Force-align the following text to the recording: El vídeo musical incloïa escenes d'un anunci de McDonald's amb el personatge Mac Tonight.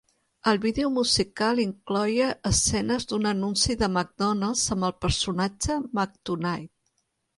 El 0.51 0.59
vídeo 0.61 0.87
musical 0.95 1.59
incloïa 1.63 2.29
escenes 2.51 3.05
d'un 3.11 3.29
anunci 3.33 3.77
de 3.83 3.91
McDonald's 3.93 4.65
amb 4.77 4.89
el 4.89 4.97
personatge 5.07 5.77
Mac 6.01 6.17
Tonight. 6.31 6.73